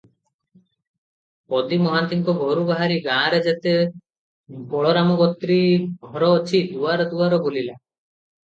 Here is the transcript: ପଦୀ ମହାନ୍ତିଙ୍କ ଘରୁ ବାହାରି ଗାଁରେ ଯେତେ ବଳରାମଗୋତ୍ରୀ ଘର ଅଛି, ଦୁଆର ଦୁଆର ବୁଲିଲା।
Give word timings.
ପଦୀ 1.53 1.77
ମହାନ୍ତିଙ୍କ 1.83 2.33
ଘରୁ 2.39 2.63
ବାହାରି 2.71 2.97
ଗାଁରେ 3.09 3.41
ଯେତେ 3.49 3.75
ବଳରାମଗୋତ୍ରୀ 4.73 5.59
ଘର 6.11 6.33
ଅଛି, 6.41 6.65
ଦୁଆର 6.75 7.07
ଦୁଆର 7.15 7.41
ବୁଲିଲା। 7.47 7.79